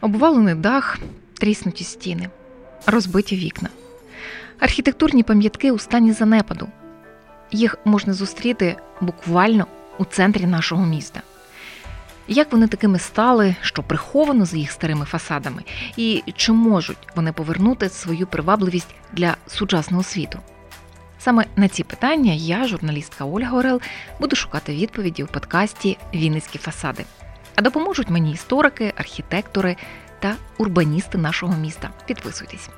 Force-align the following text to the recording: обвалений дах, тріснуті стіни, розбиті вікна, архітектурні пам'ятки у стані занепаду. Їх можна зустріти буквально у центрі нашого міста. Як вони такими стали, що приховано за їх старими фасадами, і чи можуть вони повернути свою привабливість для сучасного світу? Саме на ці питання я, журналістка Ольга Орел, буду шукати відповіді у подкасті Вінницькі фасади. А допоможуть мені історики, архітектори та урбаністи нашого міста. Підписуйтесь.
обвалений 0.00 0.54
дах, 0.54 0.98
тріснуті 1.34 1.84
стіни, 1.84 2.28
розбиті 2.86 3.36
вікна, 3.36 3.68
архітектурні 4.58 5.22
пам'ятки 5.22 5.72
у 5.72 5.78
стані 5.78 6.12
занепаду. 6.12 6.68
Їх 7.50 7.78
можна 7.84 8.12
зустріти 8.12 8.76
буквально 9.00 9.66
у 9.98 10.04
центрі 10.04 10.46
нашого 10.46 10.86
міста. 10.86 11.22
Як 12.28 12.52
вони 12.52 12.66
такими 12.66 12.98
стали, 12.98 13.54
що 13.60 13.82
приховано 13.82 14.44
за 14.44 14.56
їх 14.56 14.70
старими 14.70 15.04
фасадами, 15.04 15.62
і 15.96 16.22
чи 16.36 16.52
можуть 16.52 16.98
вони 17.16 17.32
повернути 17.32 17.88
свою 17.88 18.26
привабливість 18.26 18.94
для 19.12 19.36
сучасного 19.46 20.02
світу? 20.02 20.38
Саме 21.18 21.44
на 21.56 21.68
ці 21.68 21.84
питання 21.84 22.32
я, 22.32 22.66
журналістка 22.66 23.24
Ольга 23.24 23.58
Орел, 23.58 23.80
буду 24.20 24.36
шукати 24.36 24.72
відповіді 24.72 25.24
у 25.24 25.26
подкасті 25.26 25.98
Вінницькі 26.14 26.58
фасади. 26.58 27.04
А 27.60 27.62
допоможуть 27.62 28.10
мені 28.10 28.32
історики, 28.32 28.92
архітектори 28.96 29.76
та 30.20 30.36
урбаністи 30.58 31.18
нашого 31.18 31.56
міста. 31.56 31.90
Підписуйтесь. 32.06 32.70